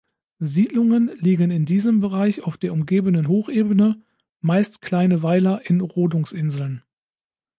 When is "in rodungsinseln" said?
5.65-6.81